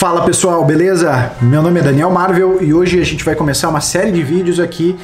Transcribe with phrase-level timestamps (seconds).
[0.00, 1.30] Fala pessoal, beleza?
[1.42, 4.58] Meu nome é Daniel Marvel e hoje a gente vai começar uma série de vídeos
[4.58, 4.98] aqui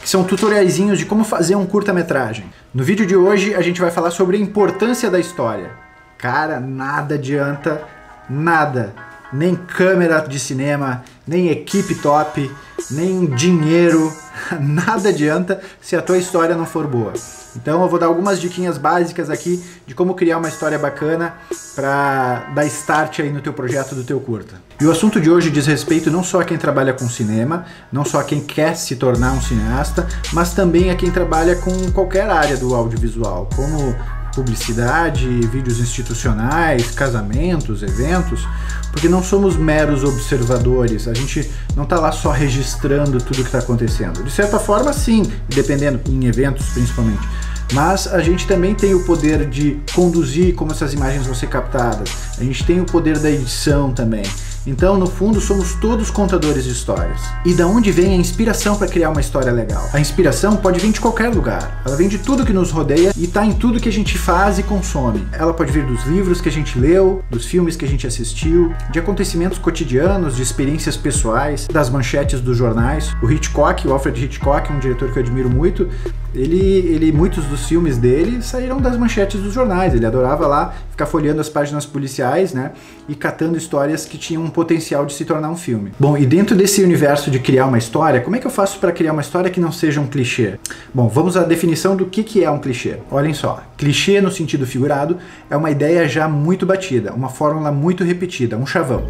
[0.00, 2.46] que são tutoriaizinhos de como fazer um curta-metragem.
[2.72, 5.70] No vídeo de hoje a gente vai falar sobre a importância da história.
[6.16, 7.82] Cara, nada adianta,
[8.26, 8.94] nada.
[9.30, 12.50] Nem câmera de cinema, nem equipe top,
[12.90, 14.10] nem dinheiro,
[14.58, 17.12] nada adianta se a tua história não for boa.
[17.60, 21.34] Então eu vou dar algumas diquinhas básicas aqui de como criar uma história bacana
[21.74, 24.54] para dar start aí no teu projeto do teu curta.
[24.80, 28.04] E o assunto de hoje diz respeito não só a quem trabalha com cinema, não
[28.04, 32.30] só a quem quer se tornar um cineasta, mas também a quem trabalha com qualquer
[32.30, 33.94] área do audiovisual, como
[34.34, 38.46] publicidade, vídeos institucionais, casamentos, eventos,
[38.92, 43.58] porque não somos meros observadores, a gente não está lá só registrando tudo que está
[43.58, 44.22] acontecendo.
[44.22, 47.26] De certa forma, sim, dependendo, em eventos principalmente.
[47.72, 52.10] Mas a gente também tem o poder de conduzir como essas imagens vão ser captadas.
[52.38, 54.24] A gente tem o poder da edição também.
[54.66, 57.22] Então, no fundo, somos todos contadores de histórias.
[57.42, 59.88] E da onde vem a inspiração para criar uma história legal?
[59.94, 61.80] A inspiração pode vir de qualquer lugar.
[61.86, 64.58] Ela vem de tudo que nos rodeia e está em tudo que a gente faz
[64.58, 65.26] e consome.
[65.32, 68.70] Ela pode vir dos livros que a gente leu, dos filmes que a gente assistiu,
[68.90, 73.16] de acontecimentos cotidianos, de experiências pessoais, das manchetes dos jornais.
[73.22, 75.88] O Hitchcock, o Alfred Hitchcock, um diretor que eu admiro muito,
[76.34, 79.94] ele, ele, muitos dos filmes dele saíram das manchetes dos jornais.
[79.94, 82.72] Ele adorava lá ficar folheando as páginas policiais, né,
[83.08, 85.92] e catando histórias que tinham um potencial de se tornar um filme.
[85.98, 88.92] Bom, e dentro desse universo de criar uma história, como é que eu faço para
[88.92, 90.58] criar uma história que não seja um clichê?
[90.92, 92.96] Bom, vamos à definição do que, que é um clichê.
[93.10, 98.04] Olhem só, clichê no sentido figurado é uma ideia já muito batida, uma fórmula muito
[98.04, 99.04] repetida, um chavão.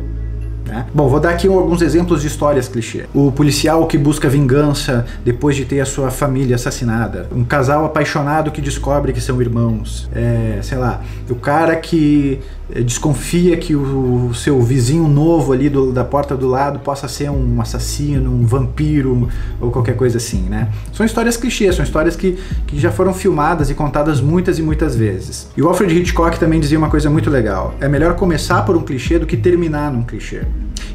[0.68, 0.86] Né?
[0.94, 3.06] Bom, vou dar aqui alguns exemplos de histórias clichê.
[3.14, 7.26] O policial que busca vingança depois de ter a sua família assassinada.
[7.34, 10.08] Um casal apaixonado que descobre que são irmãos.
[10.14, 12.40] É, sei lá, o cara que
[12.84, 17.60] desconfia que o seu vizinho novo ali do, da porta do lado possa ser um
[17.60, 19.28] assassino, um vampiro
[19.60, 20.68] ou qualquer coisa assim, né?
[20.92, 24.94] São histórias clichês, são histórias que, que já foram filmadas e contadas muitas e muitas
[24.94, 25.48] vezes.
[25.56, 28.82] E o Alfred Hitchcock também dizia uma coisa muito legal: é melhor começar por um
[28.82, 30.42] clichê do que terminar num clichê.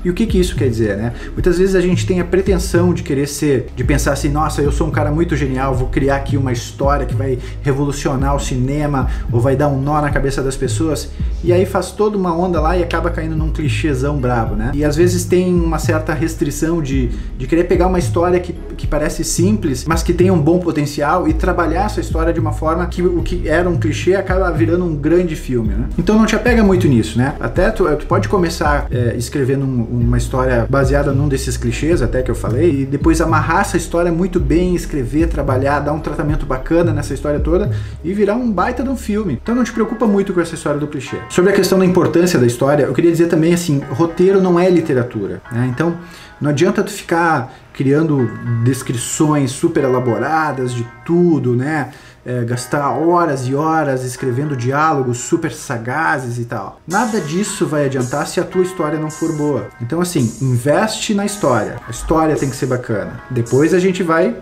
[0.03, 1.13] E o que, que isso quer dizer, né?
[1.33, 4.71] Muitas vezes a gente tem a pretensão de querer ser, de pensar assim, nossa, eu
[4.71, 9.09] sou um cara muito genial, vou criar aqui uma história que vai revolucionar o cinema
[9.31, 11.09] ou vai dar um nó na cabeça das pessoas.
[11.43, 14.71] E aí faz toda uma onda lá e acaba caindo num clichêzão brabo, né?
[14.73, 18.87] E às vezes tem uma certa restrição de, de querer pegar uma história que, que
[18.87, 22.85] parece simples, mas que tem um bom potencial e trabalhar essa história de uma forma
[22.87, 25.89] que o que era um clichê acaba virando um grande filme, né?
[25.97, 27.35] Então não te apega muito nisso, né?
[27.39, 32.21] Até tu, tu pode começar é, escrevendo um, uma história baseada num desses clichês até
[32.21, 36.45] que eu falei, e depois amarrar essa história muito bem, escrever, trabalhar, dar um tratamento
[36.45, 37.71] bacana nessa história toda
[38.03, 39.39] e virar um baita de um filme.
[39.41, 41.17] Então não te preocupa muito com essa história do clichê.
[41.29, 44.69] Sobre a questão da importância da história, eu queria dizer também assim, roteiro não é
[44.69, 45.69] literatura, né?
[45.73, 45.95] Então
[46.43, 48.29] não adianta tu ficar criando
[48.63, 51.91] descrições super elaboradas de tudo, né?
[52.25, 56.79] é, gastar horas e horas escrevendo diálogos super sagazes e tal.
[56.87, 59.69] Nada disso vai adiantar se a tua história não for boa.
[59.81, 61.79] Então, assim, investe na história.
[61.87, 63.21] A história tem que ser bacana.
[63.29, 64.35] Depois a gente vai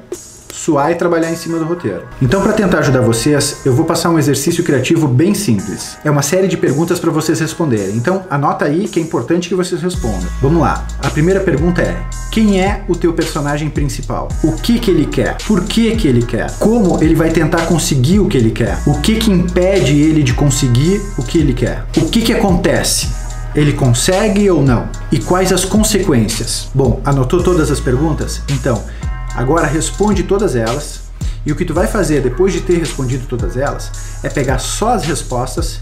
[0.62, 2.04] suar e trabalhar em cima do roteiro.
[2.22, 5.98] Então, para tentar ajudar vocês, eu vou passar um exercício criativo bem simples.
[6.06, 7.96] É uma série de perguntas para vocês responderem.
[7.96, 10.30] Então, anota aí que é importante que vocês respondam.
[10.40, 10.86] Vamos lá.
[11.02, 12.00] A primeira pergunta é:
[12.32, 14.28] quem é o teu personagem principal?
[14.44, 15.38] O que que ele quer?
[15.48, 16.52] Por que que ele quer?
[16.60, 18.78] Como ele vai tentar conseguir o que ele quer?
[18.86, 21.86] O que que impede ele de conseguir o que ele quer?
[21.98, 23.10] O que que acontece?
[23.56, 24.88] Ele consegue ou não?
[25.12, 26.70] E quais as consequências?
[26.74, 28.42] Bom, anotou todas as perguntas?
[28.50, 28.82] Então,
[29.36, 31.02] Agora responde todas elas.
[31.46, 33.92] E o que tu vai fazer depois de ter respondido todas elas
[34.24, 35.80] é pegar só as respostas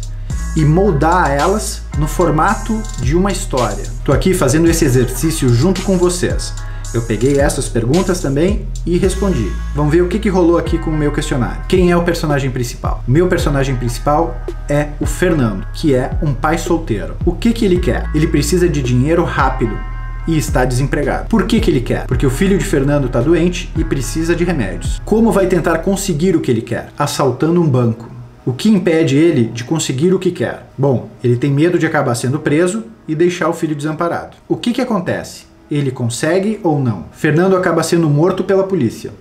[0.55, 3.81] e moldar elas no formato de uma história.
[3.81, 6.53] Estou aqui fazendo esse exercício junto com vocês.
[6.91, 9.51] Eu peguei essas perguntas também e respondi.
[9.75, 11.61] Vamos ver o que, que rolou aqui com o meu questionário.
[11.67, 13.03] Quem é o personagem principal?
[13.07, 14.35] Meu personagem principal
[14.67, 17.16] é o Fernando, que é um pai solteiro.
[17.25, 18.09] O que, que ele quer?
[18.16, 19.77] Ele precisa de dinheiro rápido
[20.27, 21.27] e está desempregado.
[21.27, 22.05] Por que, que ele quer?
[22.05, 25.01] Porque o filho de Fernando está doente e precisa de remédios.
[25.05, 26.89] Como vai tentar conseguir o que ele quer?
[26.97, 28.09] Assaltando um banco.
[28.45, 30.67] O que impede ele de conseguir o que quer?
[30.77, 34.37] Bom, ele tem medo de acabar sendo preso e deixar o filho desamparado.
[34.47, 35.43] O que, que acontece?
[35.69, 37.05] Ele consegue ou não?
[37.11, 39.11] Fernando acaba sendo morto pela polícia.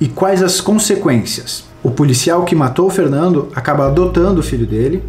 [0.00, 1.64] E quais as consequências?
[1.82, 5.02] O policial que matou o Fernando acaba adotando o filho dele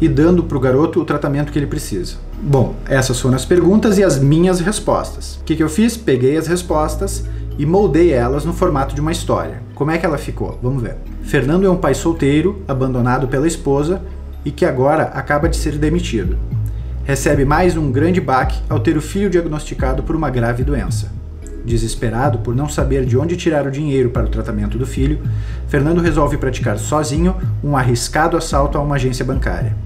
[0.00, 2.16] e dando para o garoto o tratamento que ele precisa.
[2.44, 5.36] Bom, essas foram as perguntas e as minhas respostas.
[5.36, 5.96] O que, que eu fiz?
[5.96, 7.24] Peguei as respostas
[7.56, 9.62] e moldei elas no formato de uma história.
[9.76, 10.58] Como é que ela ficou?
[10.60, 10.96] Vamos ver.
[11.22, 14.02] Fernando é um pai solteiro, abandonado pela esposa
[14.44, 16.36] e que agora acaba de ser demitido.
[17.04, 21.12] recebe mais um grande baque ao ter o filho diagnosticado por uma grave doença.
[21.64, 25.20] Desesperado por não saber de onde tirar o dinheiro para o tratamento do filho,
[25.68, 29.76] Fernando resolve praticar sozinho um arriscado assalto a uma agência bancária.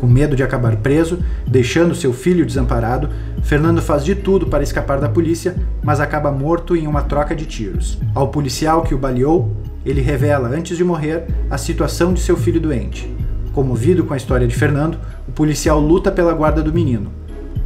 [0.00, 3.10] Com medo de acabar preso, deixando seu filho desamparado,
[3.42, 7.44] Fernando faz de tudo para escapar da polícia, mas acaba morto em uma troca de
[7.44, 7.98] tiros.
[8.14, 9.54] Ao policial que o baleou,
[9.84, 13.14] ele revela, antes de morrer, a situação de seu filho doente.
[13.52, 14.96] Comovido com a história de Fernando,
[15.28, 17.12] o policial luta pela guarda do menino,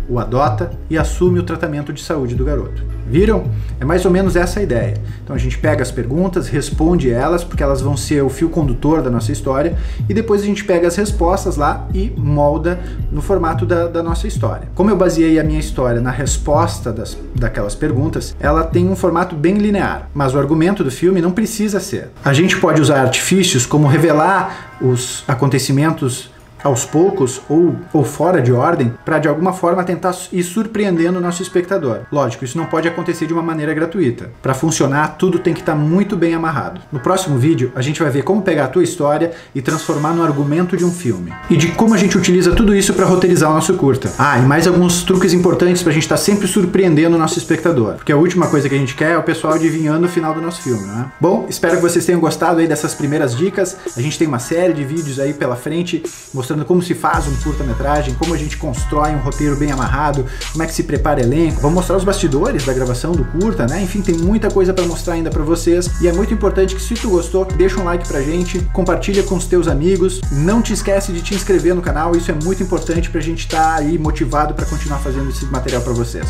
[0.08, 2.84] o adota e assume o tratamento de saúde do garoto.
[3.06, 3.44] Viram?
[3.78, 4.94] É mais ou menos essa a ideia.
[5.22, 9.02] Então a gente pega as perguntas, responde elas, porque elas vão ser o fio condutor
[9.02, 9.76] da nossa história,
[10.08, 12.80] e depois a gente pega as respostas lá e molda
[13.12, 14.68] no formato da, da nossa história.
[14.74, 19.36] Como eu baseei a minha história na resposta das, daquelas perguntas, ela tem um formato
[19.36, 22.10] bem linear, mas o argumento do filme não precisa ser.
[22.24, 26.30] A gente pode usar artifícios como revelar os acontecimentos
[26.64, 31.20] aos poucos ou, ou fora de ordem para de alguma forma tentar ir surpreendendo o
[31.20, 32.00] nosso espectador.
[32.10, 34.32] Lógico, isso não pode acontecer de uma maneira gratuita.
[34.42, 36.80] Para funcionar, tudo tem que estar tá muito bem amarrado.
[36.90, 40.22] No próximo vídeo, a gente vai ver como pegar a tua história e transformar no
[40.22, 41.32] argumento de um filme.
[41.50, 44.10] E de como a gente utiliza tudo isso para roteirizar o nosso curta.
[44.18, 47.38] Ah, e mais alguns truques importantes para a gente estar tá sempre surpreendendo o nosso
[47.38, 47.94] espectador.
[47.94, 50.40] Porque a última coisa que a gente quer é o pessoal adivinhando o final do
[50.40, 51.06] nosso filme, não é?
[51.20, 53.76] Bom, espero que vocês tenham gostado aí dessas primeiras dicas.
[53.96, 56.02] A gente tem uma série de vídeos aí pela frente
[56.32, 60.24] mostrando mostrando como se faz um curta-metragem, como a gente constrói um roteiro bem amarrado,
[60.52, 61.60] como é que se prepara elenco.
[61.60, 63.82] Vamos mostrar os bastidores da gravação do curta, né?
[63.82, 66.94] Enfim, tem muita coisa para mostrar ainda para vocês e é muito importante que se
[66.94, 71.12] tu gostou, deixa um like pra gente, compartilha com os teus amigos, não te esquece
[71.12, 74.54] de te inscrever no canal, isso é muito importante pra gente estar tá aí motivado
[74.54, 76.28] para continuar fazendo esse material para vocês.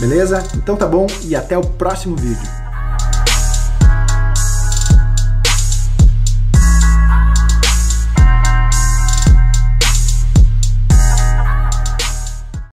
[0.00, 0.42] Beleza?
[0.54, 2.65] Então tá bom e até o próximo vídeo.